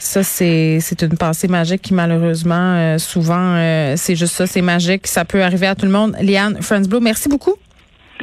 Ça, 0.00 0.22
c'est, 0.22 0.78
c'est 0.80 1.02
une 1.02 1.16
pensée 1.16 1.48
magique 1.48 1.82
qui, 1.82 1.92
malheureusement, 1.92 2.54
euh, 2.54 2.98
souvent, 2.98 3.56
euh, 3.56 3.94
c'est 3.96 4.14
juste 4.14 4.34
ça, 4.34 4.46
c'est 4.46 4.62
magique. 4.62 5.08
Ça 5.08 5.24
peut 5.24 5.42
arriver 5.42 5.66
à 5.66 5.74
tout 5.74 5.86
le 5.86 5.90
monde. 5.90 6.14
Liane 6.20 6.62
Friendsblow, 6.62 7.00
merci 7.00 7.28
beaucoup. 7.28 7.54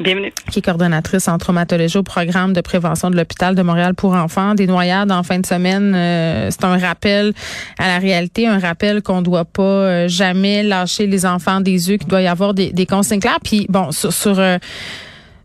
Bienvenue. 0.02 0.32
Qui 0.52 0.60
est 0.60 0.62
coordonnatrice 0.62 1.28
en 1.28 1.38
traumatologie 1.38 1.98
au 1.98 2.04
programme 2.04 2.54
de 2.54 2.62
prévention 2.62 3.10
de 3.10 3.18
l'hôpital 3.18 3.56
de 3.56 3.62
Montréal 3.62 3.94
pour 3.94 4.14
enfants. 4.14 4.56
Des 4.56 4.68
noyades 4.68 5.12
en 5.12 5.24
fin 5.24 5.40
de 5.40 5.46
semaine, 5.46 5.94
euh, 5.96 6.50
c'est 6.50 6.64
un 6.64 6.78
rappel 6.78 7.34
à 7.78 7.88
la 7.88 8.00
réalité, 8.00 8.48
un 8.48 8.60
rappel 8.60 9.02
qu'on 9.02 9.22
doit 9.22 9.46
pas 9.46 10.08
jamais 10.08 10.64
lâcher 10.64 11.08
les 11.08 11.26
enfants 11.26 11.60
des 11.60 11.90
yeux, 11.90 11.98
qu'il 11.98 12.08
doit 12.08 12.22
y 12.22 12.28
avoir 12.28 12.54
des, 12.54 12.72
des 12.72 12.86
consignes 12.86 13.20
claires. 13.20 13.40
Puis 13.44 13.68
bon, 13.70 13.92
sur, 13.92 14.12
sur 14.14 14.38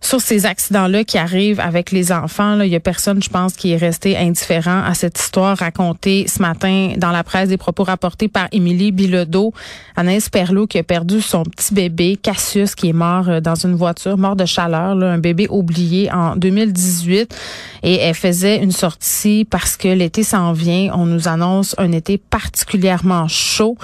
sur 0.01 0.21
ces 0.21 0.47
accidents-là 0.47 1.05
qui 1.05 1.19
arrivent 1.19 1.61
avec 1.61 1.91
les 1.93 2.11
enfants, 2.11 2.61
il 2.61 2.71
y 2.71 2.77
a 2.77 2.81
personne, 2.81 3.23
je 3.23 3.29
pense, 3.29 3.53
qui 3.55 3.73
est 3.73 3.77
resté 3.77 4.17
indifférent 4.17 4.83
à 4.83 4.95
cette 4.95 5.19
histoire 5.19 5.59
racontée 5.59 6.27
ce 6.27 6.41
matin 6.41 6.95
dans 6.97 7.11
la 7.11 7.23
presse, 7.23 7.51
des 7.51 7.59
propos 7.59 7.85
rapportés 7.85 8.29
par 8.29 8.49
Émilie 8.51 8.93
Bilodeau, 8.93 9.53
Anaïs 9.97 10.29
Perlot 10.31 10.67
qui 10.67 10.79
a 10.79 10.83
perdu 10.83 11.21
son 11.21 11.43
petit 11.43 11.75
bébé, 11.75 12.19
Cassius, 12.21 12.75
qui 12.75 12.89
est 12.89 12.95
mort 12.95 13.29
euh, 13.29 13.41
dans 13.41 13.55
une 13.55 13.75
voiture, 13.75 14.17
mort 14.17 14.37
de 14.37 14.47
chaleur, 14.47 15.01
un 15.03 15.19
bébé 15.19 15.47
oublié 15.51 16.11
en 16.11 16.37
2018. 16.37 17.35
Et 17.83 17.97
elle 17.97 18.15
faisait 18.15 18.63
une 18.63 18.73
sortie 18.73 19.45
parce 19.45 19.77
que 19.77 19.89
l'été 19.89 20.23
s'en 20.23 20.53
vient. 20.53 20.91
On 20.95 21.07
nous 21.07 21.29
annonce 21.29 21.75
un 21.79 21.93
été 21.93 22.19
particulièrement 22.19 23.29
chaud 23.29 23.77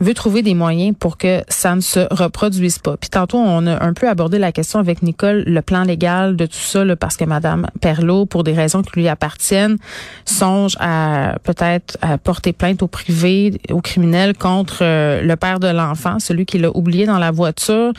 veut 0.00 0.14
trouver 0.14 0.42
des 0.42 0.54
moyens 0.54 0.94
pour 0.98 1.16
que 1.16 1.42
ça 1.48 1.74
ne 1.74 1.80
se 1.80 2.00
reproduise 2.10 2.78
pas. 2.78 2.96
Puis 2.96 3.10
tantôt, 3.10 3.38
on 3.38 3.66
a 3.66 3.84
un 3.84 3.92
peu 3.92 4.08
abordé 4.08 4.38
la 4.38 4.52
question 4.52 4.78
avec 4.78 5.02
Nicole, 5.02 5.44
le 5.46 5.62
plan 5.62 5.84
légal 5.84 6.36
de 6.36 6.46
tout 6.46 6.56
ça, 6.56 6.84
parce 6.96 7.16
que 7.16 7.24
Madame 7.24 7.66
Perlot, 7.80 8.26
pour 8.26 8.44
des 8.44 8.52
raisons 8.52 8.82
qui 8.82 9.00
lui 9.00 9.08
appartiennent, 9.08 9.78
songe 10.24 10.76
à 10.80 11.36
peut-être 11.42 11.98
porter 12.22 12.52
plainte 12.52 12.82
au 12.82 12.88
privé, 12.88 13.60
au 13.70 13.80
criminel 13.80 14.36
contre 14.36 14.78
euh, 14.82 15.22
le 15.22 15.36
père 15.36 15.60
de 15.60 15.68
l'enfant, 15.68 16.18
celui 16.18 16.46
qui 16.46 16.58
l'a 16.58 16.74
oublié 16.76 17.06
dans 17.06 17.18
la 17.18 17.30
voiture. 17.30 17.92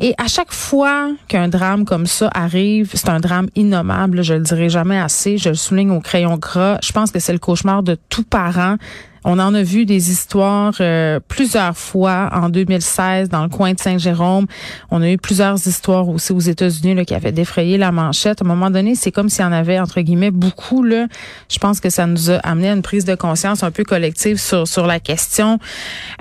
Et 0.00 0.14
à 0.16 0.28
chaque 0.28 0.52
fois 0.52 1.10
qu'un 1.26 1.48
drame 1.48 1.84
comme 1.84 2.06
ça 2.06 2.30
arrive, 2.32 2.90
c'est 2.94 3.08
un 3.08 3.18
drame 3.18 3.48
innommable, 3.56 4.22
je 4.22 4.34
le 4.34 4.40
dirai 4.40 4.68
jamais 4.68 4.98
assez, 4.98 5.38
je 5.38 5.48
le 5.48 5.56
souligne 5.56 5.90
au 5.90 6.00
crayon 6.00 6.36
gras. 6.36 6.78
Je 6.84 6.92
pense 6.92 7.10
que 7.10 7.18
c'est 7.18 7.32
le 7.32 7.40
cauchemar 7.40 7.82
de 7.82 7.96
tout 8.08 8.22
parent. 8.22 8.76
On 9.30 9.38
en 9.40 9.52
a 9.52 9.62
vu 9.62 9.84
des 9.84 10.10
histoires 10.10 10.72
euh, 10.80 11.20
plusieurs 11.28 11.76
fois 11.76 12.30
en 12.32 12.48
2016 12.48 13.28
dans 13.28 13.42
le 13.42 13.50
coin 13.50 13.74
de 13.74 13.78
Saint-Jérôme. 13.78 14.46
On 14.90 15.02
a 15.02 15.10
eu 15.10 15.18
plusieurs 15.18 15.66
histoires 15.66 16.08
aussi 16.08 16.32
aux 16.32 16.40
États-Unis 16.40 17.04
qui 17.04 17.14
avaient 17.14 17.30
défrayé 17.30 17.76
la 17.76 17.92
manchette. 17.92 18.40
À 18.40 18.46
un 18.46 18.48
moment 18.48 18.70
donné, 18.70 18.94
c'est 18.94 19.12
comme 19.12 19.28
s'il 19.28 19.42
y 19.42 19.46
en 19.46 19.52
avait 19.52 19.78
entre 19.78 20.00
guillemets 20.00 20.30
beaucoup. 20.30 20.82
Là. 20.82 21.08
Je 21.50 21.58
pense 21.58 21.78
que 21.78 21.90
ça 21.90 22.06
nous 22.06 22.30
a 22.30 22.36
amené 22.36 22.70
à 22.70 22.72
une 22.72 22.80
prise 22.80 23.04
de 23.04 23.14
conscience 23.14 23.62
un 23.62 23.70
peu 23.70 23.84
collective 23.84 24.38
sur 24.38 24.66
sur 24.66 24.86
la 24.86 24.98
question. 24.98 25.58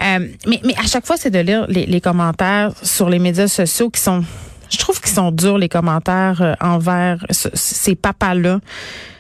Euh, 0.04 0.28
mais, 0.46 0.60
mais 0.66 0.76
à 0.78 0.86
chaque 0.86 1.06
fois, 1.06 1.16
c'est 1.16 1.32
de 1.32 1.40
lire 1.40 1.66
les, 1.70 2.02
commentaires 2.02 2.74
sur 2.84 3.10
les 3.10 3.20
médias 3.20 3.48
sociaux 3.48 3.90
qui 3.90 4.02
sont 4.02 4.26
je 4.70 4.78
trouve 4.80 5.00
qu'ils 5.00 5.16
sont 5.16 5.32
durs 5.32 5.58
les 5.58 5.70
commentaires 5.70 6.42
euh, 6.42 6.56
envers 6.60 7.26
ces 7.32 7.96
papas-là. 7.96 8.60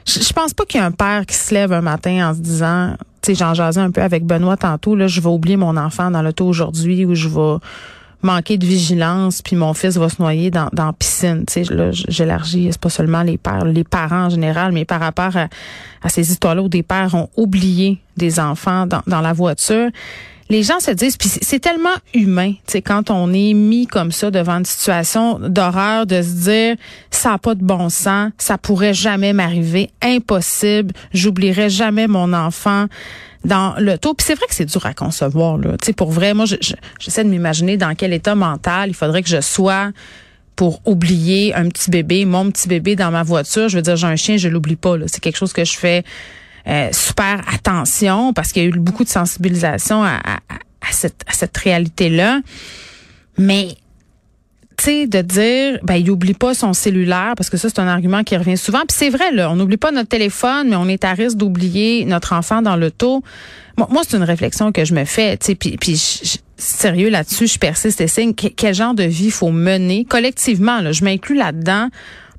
Je, 0.05 0.19
je 0.19 0.33
pense 0.33 0.53
pas 0.53 0.65
qu'il 0.65 0.81
y 0.81 0.83
a 0.83 0.85
un 0.85 0.91
père 0.91 1.25
qui 1.25 1.35
se 1.35 1.53
lève 1.53 1.71
un 1.71 1.79
matin 1.79 2.31
en 2.31 2.33
se 2.33 2.39
disant 2.39 2.97
sais, 3.27 3.35
j'en 3.35 3.53
jasais 3.53 3.81
un 3.81 3.91
peu 3.91 4.01
avec 4.01 4.25
Benoît 4.25 4.57
tantôt, 4.57 4.95
là, 4.95 5.07
je 5.07 5.21
vais 5.21 5.29
oublier 5.29 5.57
mon 5.57 5.77
enfant 5.77 6.11
dans 6.11 6.21
l'auto 6.21 6.45
aujourd'hui 6.45 7.05
ou 7.05 7.15
je 7.15 7.27
vais 7.27 7.57
manquer 8.23 8.57
de 8.57 8.65
vigilance 8.65 9.41
puis 9.41 9.55
mon 9.55 9.73
fils 9.73 9.95
va 9.97 10.09
se 10.09 10.21
noyer 10.21 10.49
dans, 10.49 10.69
dans 10.73 10.87
la 10.87 10.93
piscine. 10.93 11.43
Tu 11.45 11.65
sais, 11.65 11.73
là, 11.73 11.91
j'élargis, 11.91 12.69
c'est 12.71 12.81
pas 12.81 12.89
seulement 12.89 13.21
les 13.21 13.37
pères, 13.37 13.65
les 13.65 13.83
parents 13.83 14.25
en 14.25 14.29
général, 14.29 14.71
mais 14.71 14.85
par 14.85 14.99
rapport 14.99 15.35
à, 15.37 15.47
à 16.01 16.09
ces 16.09 16.31
histoires-là 16.31 16.63
où 16.63 16.69
des 16.69 16.83
pères 16.83 17.13
ont 17.13 17.29
oublié 17.37 17.99
des 18.17 18.39
enfants 18.39 18.87
dans, 18.87 19.01
dans 19.07 19.21
la 19.21 19.33
voiture 19.33 19.89
les 20.49 20.63
gens 20.63 20.79
se 20.79 20.91
disent, 20.91 21.17
puis 21.17 21.29
c'est 21.29 21.59
tellement 21.59 21.95
humain, 22.13 22.53
tu 22.67 22.81
quand 22.81 23.09
on 23.09 23.33
est 23.33 23.53
mis 23.53 23.85
comme 23.85 24.11
ça 24.11 24.31
devant 24.31 24.57
une 24.57 24.65
situation 24.65 25.39
d'horreur, 25.39 26.05
de 26.05 26.21
se 26.21 26.49
dire, 26.49 26.75
ça 27.11 27.31
n'a 27.31 27.37
pas 27.37 27.55
de 27.55 27.63
bon 27.63 27.89
sens, 27.89 28.31
ça 28.37 28.57
pourrait 28.57 28.93
jamais 28.93 29.33
m'arriver, 29.33 29.89
impossible, 30.01 30.93
j'oublierai 31.13 31.69
jamais 31.69 32.07
mon 32.07 32.33
enfant 32.33 32.85
dans 33.43 33.75
le 33.77 33.97
taux. 33.97 34.13
Puis 34.13 34.25
c'est 34.25 34.35
vrai 34.35 34.45
que 34.47 34.55
c'est 34.55 34.65
dur 34.65 34.85
à 34.85 34.93
concevoir, 34.93 35.57
là. 35.57 35.75
Tu 35.81 35.93
pour 35.93 36.11
vrai, 36.11 36.33
moi, 36.33 36.45
j'essaie 36.99 37.23
de 37.23 37.29
m'imaginer 37.29 37.77
dans 37.77 37.93
quel 37.95 38.13
état 38.13 38.35
mental 38.35 38.89
il 38.89 38.93
faudrait 38.93 39.23
que 39.23 39.29
je 39.29 39.41
sois 39.41 39.91
pour 40.55 40.81
oublier 40.85 41.53
un 41.53 41.69
petit 41.69 41.91
bébé, 41.91 42.25
mon 42.25 42.49
petit 42.51 42.67
bébé 42.67 42.95
dans 42.95 43.11
ma 43.11 43.23
voiture. 43.23 43.69
Je 43.69 43.77
veux 43.77 43.83
dire, 43.83 43.95
j'ai 43.95 44.07
un 44.07 44.15
chien, 44.15 44.37
je 44.37 44.49
l'oublie 44.49 44.75
pas. 44.75 44.95
C'est 45.05 45.21
quelque 45.21 45.37
chose 45.37 45.53
que 45.53 45.63
je 45.63 45.77
fais 45.77 46.03
euh, 46.67 46.89
super 46.91 47.41
attention 47.53 48.33
parce 48.33 48.51
qu'il 48.51 48.63
y 48.63 48.65
a 48.65 48.69
eu 48.69 48.79
beaucoup 48.79 49.03
de 49.03 49.09
sensibilisation 49.09 50.03
à, 50.03 50.19
cette, 50.91 51.23
cette 51.31 51.55
réalité-là. 51.57 52.41
Mais 53.37 53.69
tu 54.77 54.83
sais, 54.83 55.07
de 55.07 55.21
dire, 55.21 55.79
ben, 55.83 55.95
il 55.95 56.11
oublie 56.11 56.35
pas 56.35 56.53
son 56.53 56.73
cellulaire, 56.73 57.33
parce 57.35 57.49
que 57.49 57.57
ça, 57.57 57.67
c'est 57.67 57.79
un 57.79 57.87
argument 57.87 58.23
qui 58.23 58.37
revient 58.37 58.57
souvent. 58.57 58.81
Puis 58.87 58.95
c'est 58.97 59.09
vrai, 59.09 59.31
là, 59.31 59.49
on 59.51 59.55
n'oublie 59.55 59.77
pas 59.77 59.91
notre 59.91 60.09
téléphone, 60.09 60.69
mais 60.69 60.75
on 60.75 60.87
est 60.87 61.03
à 61.03 61.13
risque 61.13 61.37
d'oublier 61.37 62.05
notre 62.05 62.33
enfant 62.33 62.61
dans 62.61 62.75
l'auto. 62.75 63.23
Moi, 63.77 63.87
moi 63.91 64.03
c'est 64.07 64.17
une 64.17 64.23
réflexion 64.23 64.71
que 64.71 64.85
je 64.85 64.93
me 64.93 65.05
fais, 65.05 65.35
tu 65.37 65.47
sais, 65.47 65.55
puis, 65.55 65.77
puis 65.77 65.99
sérieux 66.57 67.09
là-dessus, 67.09 67.47
je 67.47 67.57
persiste 67.57 68.01
et 68.01 68.07
signe. 68.07 68.33
Quel 68.33 68.75
genre 68.75 68.93
de 68.93 69.03
vie 69.03 69.31
faut 69.31 69.51
mener 69.51 70.05
collectivement, 70.05 70.81
là, 70.81 70.91
je 70.91 71.03
m'inclus 71.03 71.35
là-dedans 71.35 71.89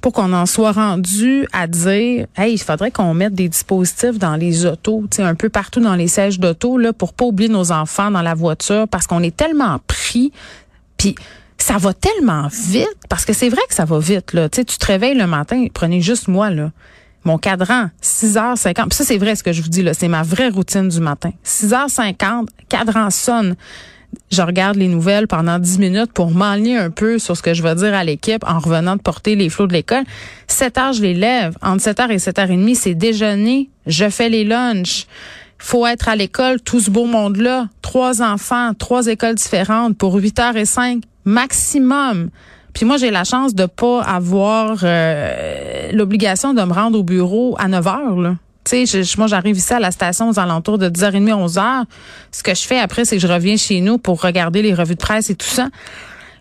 pour 0.01 0.13
qu'on 0.13 0.33
en 0.33 0.47
soit 0.47 0.73
rendu 0.73 1.47
à 1.53 1.67
dire, 1.67 2.27
hey, 2.37 2.55
il 2.55 2.59
faudrait 2.59 2.91
qu'on 2.91 3.15
mette 3.15 3.35
des 3.35 3.49
dispositifs 3.49 4.19
dans 4.19 4.37
les 4.37 4.67
autos, 4.67 5.05
un 5.19 5.35
peu 5.35 5.49
partout 5.49 5.81
dans 5.81 5.95
les 5.95 6.09
sièges 6.09 6.39
d'auto, 6.39 6.79
là, 6.79 6.93
pour 6.93 7.13
pas 7.13 7.25
oublier 7.25 7.49
nos 7.49 7.73
enfants 7.73 8.11
dans 8.11 8.23
la 8.23 8.35
voiture, 8.35 8.87
parce 8.89 9.07
qu'on 9.07 9.23
est 9.23 9.37
tellement 9.37 9.79
pris, 9.87 10.33
puis 10.97 11.15
ça 11.59 11.77
va 11.79 11.93
tellement 11.93 12.49
vite, 12.49 12.97
parce 13.09 13.25
que 13.25 13.33
c'est 13.33 13.49
vrai 13.49 13.63
que 13.69 13.75
ça 13.75 13.85
va 13.85 13.99
vite, 13.99 14.33
là. 14.33 14.49
Tu 14.49 14.65
te 14.65 14.87
réveilles 14.87 15.17
le 15.17 15.27
matin, 15.27 15.67
prenez 15.73 16.01
juste 16.01 16.29
moi, 16.29 16.51
là. 16.51 16.71
Mon 17.25 17.37
cadran, 17.37 17.91
6h50. 18.01 18.75
Puis 18.75 18.97
ça, 18.97 19.05
c'est 19.05 19.19
vrai 19.19 19.35
ce 19.35 19.43
que 19.43 19.53
je 19.53 19.61
vous 19.61 19.69
dis, 19.69 19.83
là. 19.83 19.93
C'est 19.93 20.09
ma 20.09 20.23
vraie 20.23 20.49
routine 20.49 20.89
du 20.89 21.01
matin. 21.01 21.33
6h50, 21.45 22.47
cadran 22.69 23.11
sonne 23.11 23.57
je 24.31 24.43
regarde 24.43 24.77
les 24.77 24.89
nouvelles 24.89 25.27
pendant 25.27 25.59
10 25.59 25.79
minutes 25.79 26.13
pour 26.13 26.31
m'enligner 26.31 26.77
un 26.77 26.91
peu 26.91 27.19
sur 27.19 27.37
ce 27.37 27.43
que 27.43 27.55
je 27.55 27.63
vais 27.63 27.75
dire 27.75 27.95
à 27.95 28.05
l'équipe 28.05 28.45
en 28.47 28.59
revenant 28.59 28.97
de 28.97 29.01
porter 29.01 29.37
les 29.37 29.49
flots 29.49 29.67
de 29.67 29.73
l'école. 29.73 30.05
7 30.49 30.79
heures, 30.79 30.93
je 30.93 31.03
les 31.03 31.15
lève. 31.15 31.57
Entre 31.63 31.83
7 31.83 32.01
heures 32.01 32.11
et 32.11 32.19
7 32.19 32.39
heures 32.39 32.51
et 32.51 32.57
demie, 32.57 32.75
c'est 32.75 32.95
déjeuner. 32.95 33.71
Je 33.87 34.09
fais 34.09 34.29
les 34.29 34.45
lunchs. 34.45 35.07
Faut 35.59 35.87
être 35.87 36.09
à 36.09 36.17
l'école, 36.17 36.61
tout 36.61 36.81
ce 36.81 36.91
beau 36.91 37.07
monde-là. 37.07 37.69
Trois 37.83 38.23
enfants, 38.23 38.73
trois 38.79 39.07
écoles 39.07 39.35
différentes 39.35 39.97
pour 39.97 40.15
8 40.15 40.39
heures 40.39 40.57
et 40.57 40.67
5 40.67 41.03
maximum. 41.25 42.31
Puis 42.75 42.85
moi, 42.85 42.97
j'ai 42.97 43.11
la 43.11 43.25
chance 43.25 43.55
de 43.55 43.67
pas 43.67 44.03
avoir 44.03 44.81
euh, 44.83 45.91
l'obligation 45.93 46.55
de 46.55 46.63
me 46.63 46.73
rendre 46.73 46.99
au 46.99 47.03
bureau 47.03 47.57
à 47.59 47.67
9 47.67 47.87
heures. 47.87 48.17
Là 48.17 48.35
moi, 49.17 49.27
j'arrive 49.27 49.57
ici 49.57 49.73
à 49.73 49.81
la 49.81 49.91
station 49.91 50.31
aux 50.31 50.39
alentours 50.39 50.79
de 50.79 50.89
10h30, 50.89 51.47
11h. 51.47 51.85
Ce 52.33 52.43
que 52.43 52.55
je 52.55 52.63
fais 52.63 52.79
après, 52.79 53.05
c'est 53.05 53.17
que 53.17 53.23
je 53.23 53.33
reviens 53.33 53.57
chez 53.57 53.81
nous 53.81 53.99
pour 53.99 54.21
regarder 54.21 54.63
les 54.63 54.75
revues 54.75 54.95
de 54.95 55.01
presse 55.01 55.31
et 55.31 55.35
tout 55.35 55.47
ça. 55.47 55.69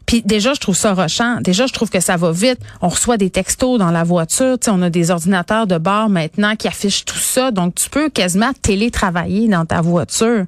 Puis 0.08 0.22
déjà, 0.26 0.54
je 0.54 0.60
trouve 0.60 0.76
ça 0.76 0.94
rochant. 0.94 1.42
Déjà, 1.42 1.68
je 1.68 1.74
trouve 1.74 1.90
que 1.90 2.00
ça 2.00 2.16
va 2.16 2.32
vite. 2.32 2.60
On 2.82 2.88
reçoit 2.88 3.18
des 3.18 3.30
textos 3.30 3.78
dans 3.78 3.92
la 3.92 4.04
voiture. 4.04 4.58
on 4.68 4.82
a 4.82 4.90
des 4.90 5.12
ordinateurs 5.12 5.68
de 5.68 5.78
bord 5.78 6.10
maintenant 6.10 6.56
qui 6.56 6.68
affichent 6.68 7.04
tout 7.04 7.18
ça. 7.18 7.52
Donc, 7.52 7.76
tu 7.76 7.90
peux 7.90 8.10
quasiment 8.10 8.54
télétravailler 8.62 9.50
dans 9.50 9.66
ta 9.66 9.82
voiture. 9.82 10.46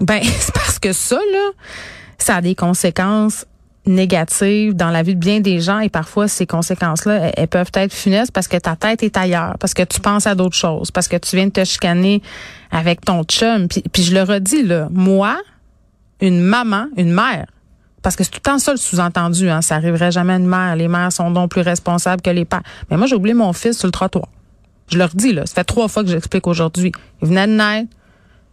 Ben, 0.00 0.20
c'est 0.40 0.52
parce 0.52 0.80
que 0.80 0.92
ça, 0.92 1.20
là, 1.32 1.50
ça 2.18 2.36
a 2.36 2.40
des 2.40 2.56
conséquences 2.56 3.46
négatives 3.88 4.74
dans 4.74 4.90
la 4.90 5.02
vie 5.02 5.14
de 5.14 5.20
bien 5.20 5.40
des 5.40 5.60
gens 5.60 5.80
et 5.80 5.88
parfois 5.88 6.28
ces 6.28 6.46
conséquences-là, 6.46 7.32
elles, 7.36 7.48
peuvent 7.48 7.70
être 7.74 7.92
funestes 7.92 8.32
parce 8.32 8.48
que 8.48 8.56
ta 8.56 8.76
tête 8.76 9.02
est 9.02 9.16
ailleurs, 9.16 9.56
parce 9.58 9.74
que 9.74 9.82
tu 9.82 10.00
penses 10.00 10.26
à 10.26 10.34
d'autres 10.34 10.56
choses, 10.56 10.90
parce 10.90 11.08
que 11.08 11.16
tu 11.16 11.36
viens 11.36 11.46
de 11.46 11.52
te 11.52 11.64
chicaner 11.64 12.22
avec 12.70 13.00
ton 13.04 13.24
chum. 13.24 13.68
Puis, 13.68 13.82
puis 13.92 14.02
je 14.02 14.14
le 14.14 14.22
redis, 14.22 14.62
là, 14.62 14.88
moi, 14.90 15.36
une 16.20 16.40
maman, 16.40 16.86
une 16.96 17.12
mère, 17.12 17.46
parce 18.02 18.16
que 18.16 18.24
c'est 18.24 18.30
tout 18.30 18.38
le 18.44 18.50
temps 18.50 18.58
ça 18.58 18.72
le 18.72 18.78
sous-entendu, 18.78 19.50
hein, 19.50 19.62
ça 19.62 19.74
arriverait 19.74 20.12
jamais 20.12 20.34
à 20.34 20.36
une 20.36 20.46
mère. 20.46 20.76
Les 20.76 20.88
mères 20.88 21.12
sont 21.12 21.30
donc 21.30 21.50
plus 21.50 21.62
responsables 21.62 22.22
que 22.22 22.30
les 22.30 22.44
pères. 22.44 22.62
Mais 22.90 22.96
moi, 22.96 23.06
j'ai 23.06 23.16
oublié 23.16 23.34
mon 23.34 23.52
fils 23.52 23.78
sur 23.78 23.86
le 23.86 23.92
trottoir. 23.92 24.28
Je 24.90 24.98
leur 24.98 25.10
dis, 25.10 25.32
là, 25.32 25.44
ça 25.46 25.54
fait 25.54 25.64
trois 25.64 25.88
fois 25.88 26.04
que 26.04 26.10
j'explique 26.10 26.46
aujourd'hui. 26.46 26.92
Il 27.22 27.28
venait 27.28 27.46
de 27.46 27.52
naître, 27.52 27.90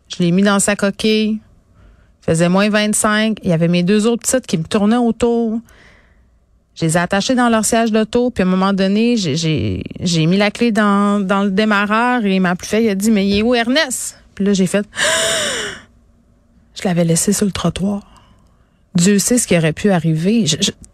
je 0.10 0.24
l'ai 0.24 0.32
mis 0.32 0.42
dans 0.42 0.60
sa 0.60 0.76
coquille, 0.76 1.40
faisait 2.26 2.50
moins 2.50 2.70
25. 2.70 3.38
Il 3.44 3.50
y 3.50 3.54
avait 3.54 3.68
mes 3.68 3.84
deux 3.84 4.08
autres 4.08 4.24
petites 4.24 4.48
qui 4.48 4.58
me 4.58 4.64
tournaient 4.64 4.98
autour. 4.98 5.60
Je 6.76 6.86
les 6.86 6.98
ai 6.98 7.00
attachées 7.00 7.36
dans 7.36 7.48
leur 7.50 7.64
siège 7.64 7.92
d'auto, 7.92 8.32
puis 8.32 8.44
à 8.44 8.46
un 8.46 8.50
moment 8.50 8.74
donné, 8.74 9.16
j'ai 9.16 10.26
mis 10.26 10.38
la 10.38 10.52
clé 10.52 10.72
dans, 10.72 11.26
dans 11.26 11.44
le 11.44 11.52
démarreur 11.52 12.26
et 12.26 12.40
ma 12.40 12.56
plus 12.56 12.68
fille 12.68 12.90
a 12.90 12.96
dit 12.96 13.12
Mais 13.12 13.28
il 13.28 13.38
est 13.38 13.42
où 13.44 13.56
Ernest? 13.56 14.18
Puis 14.34 14.44
là, 14.44 14.54
j'ai 14.54 14.68
fait 14.68 14.86
Je 16.76 16.84
l'avais 16.84 17.06
laissé 17.06 17.32
sur 17.32 17.46
le 17.46 17.54
trottoir. 17.54 18.02
Dieu 18.96 19.20
sait 19.20 19.38
ce 19.38 19.48
qui 19.48 19.58
aurait 19.58 19.74
pu 19.74 19.92
arriver. 19.92 20.46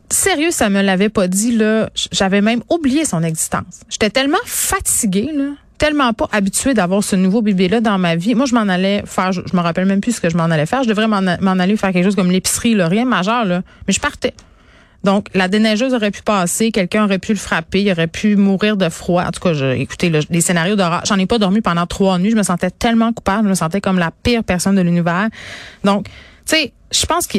sérieux, 0.09 0.51
ça 0.51 0.69
me 0.69 0.81
l'avait 0.81 1.09
pas 1.09 1.27
dit, 1.27 1.55
là. 1.55 1.89
J'avais 2.11 2.41
même 2.41 2.61
oublié 2.69 3.05
son 3.05 3.23
existence. 3.23 3.81
J'étais 3.89 4.11
tellement 4.11 4.37
fatiguée, 4.45 5.31
là 5.33 5.53
tellement 5.81 6.13
pas 6.13 6.29
habituée 6.31 6.75
d'avoir 6.75 7.03
ce 7.03 7.15
nouveau 7.15 7.41
bébé-là 7.41 7.81
dans 7.81 7.97
ma 7.97 8.15
vie. 8.15 8.35
Moi, 8.35 8.45
je 8.45 8.53
m'en 8.53 8.71
allais 8.71 9.01
faire, 9.07 9.31
je, 9.31 9.41
me 9.51 9.61
rappelle 9.61 9.87
même 9.87 9.99
plus 9.99 10.11
ce 10.11 10.21
que 10.21 10.29
je 10.29 10.37
m'en 10.37 10.43
allais 10.43 10.67
faire. 10.67 10.83
Je 10.83 10.87
devrais 10.89 11.07
m'en 11.07 11.59
aller 11.59 11.75
faire 11.75 11.91
quelque 11.91 12.03
chose 12.03 12.15
comme 12.15 12.29
l'épicerie, 12.29 12.75
là, 12.75 12.87
rien 12.87 13.03
majeur, 13.03 13.45
là. 13.45 13.63
Mais 13.87 13.93
je 13.93 13.99
partais. 13.99 14.35
Donc, 15.03 15.29
la 15.33 15.47
déneigeuse 15.47 15.95
aurait 15.95 16.11
pu 16.11 16.21
passer, 16.21 16.71
quelqu'un 16.71 17.05
aurait 17.05 17.17
pu 17.17 17.31
le 17.33 17.39
frapper, 17.39 17.81
il 17.81 17.91
aurait 17.91 18.05
pu 18.05 18.35
mourir 18.35 18.77
de 18.77 18.89
froid. 18.89 19.23
En 19.23 19.31
tout 19.31 19.39
cas, 19.39 19.53
je, 19.53 19.73
écoutez, 19.73 20.11
les 20.29 20.41
scénarios 20.41 20.75
d'horreur. 20.75 21.01
J'en 21.07 21.17
ai 21.17 21.25
pas 21.25 21.39
dormi 21.39 21.61
pendant 21.61 21.87
trois 21.87 22.19
nuits. 22.19 22.29
Je 22.29 22.35
me 22.35 22.43
sentais 22.43 22.69
tellement 22.69 23.11
coupable. 23.11 23.45
Je 23.45 23.49
me 23.49 23.55
sentais 23.55 23.81
comme 23.81 23.97
la 23.97 24.11
pire 24.11 24.43
personne 24.43 24.75
de 24.75 24.81
l'univers. 24.81 25.29
Donc, 25.83 26.05
sais, 26.55 26.73
je 26.91 27.05
pense 27.05 27.25
que 27.27 27.37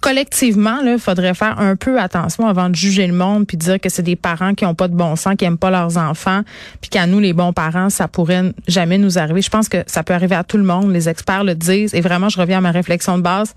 collectivement, 0.00 0.78
il 0.80 0.98
faudrait 0.98 1.34
faire 1.34 1.58
un 1.58 1.74
peu 1.74 2.00
attention 2.00 2.46
avant 2.46 2.70
de 2.70 2.76
juger 2.76 3.06
le 3.06 3.12
monde 3.12 3.46
puis 3.46 3.56
dire 3.56 3.80
que 3.80 3.88
c'est 3.88 4.02
des 4.02 4.16
parents 4.16 4.54
qui 4.54 4.64
ont 4.64 4.74
pas 4.74 4.88
de 4.88 4.94
bon 4.94 5.16
sens, 5.16 5.34
qui 5.36 5.44
aiment 5.44 5.58
pas 5.58 5.70
leurs 5.70 5.98
enfants, 5.98 6.42
puis 6.80 6.88
qu'à 6.88 7.06
nous, 7.06 7.18
les 7.18 7.32
bons 7.32 7.52
parents, 7.52 7.90
ça 7.90 8.06
pourrait 8.08 8.52
jamais 8.68 8.98
nous 8.98 9.18
arriver. 9.18 9.42
Je 9.42 9.50
pense 9.50 9.68
que 9.68 9.78
ça 9.86 10.02
peut 10.02 10.14
arriver 10.14 10.36
à 10.36 10.44
tout 10.44 10.56
le 10.56 10.62
monde. 10.62 10.92
Les 10.92 11.08
experts 11.08 11.44
le 11.44 11.54
disent. 11.54 11.94
Et 11.94 12.00
vraiment, 12.00 12.28
je 12.28 12.38
reviens 12.38 12.58
à 12.58 12.60
ma 12.60 12.70
réflexion 12.70 13.18
de 13.18 13.22
base. 13.22 13.54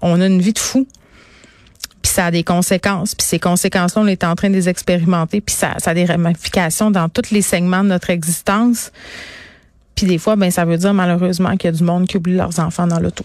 On 0.00 0.20
a 0.20 0.26
une 0.26 0.40
vie 0.40 0.54
de 0.54 0.58
fou. 0.58 0.86
Puis 2.02 2.12
ça 2.12 2.26
a 2.26 2.30
des 2.30 2.44
conséquences. 2.44 3.14
Puis 3.14 3.26
ces 3.26 3.38
conséquences-là, 3.38 4.02
on 4.02 4.06
est 4.06 4.24
en 4.24 4.34
train 4.34 4.48
de 4.48 4.54
les 4.54 4.68
expérimenter. 4.68 5.40
Puis 5.40 5.54
ça, 5.54 5.74
ça 5.78 5.90
a 5.90 5.94
des 5.94 6.04
ramifications 6.04 6.90
dans 6.90 7.08
tous 7.08 7.30
les 7.30 7.42
segments 7.42 7.82
de 7.84 7.88
notre 7.88 8.10
existence. 8.10 8.92
Puis 9.94 10.06
des 10.06 10.18
fois, 10.18 10.36
ben 10.36 10.50
ça 10.50 10.64
veut 10.64 10.76
dire 10.76 10.94
malheureusement 10.94 11.56
qu'il 11.56 11.64
y 11.64 11.74
a 11.74 11.76
du 11.76 11.82
monde 11.82 12.06
qui 12.06 12.16
oublie 12.16 12.36
leurs 12.36 12.60
enfants 12.60 12.86
dans 12.86 13.00
l'auto. 13.00 13.24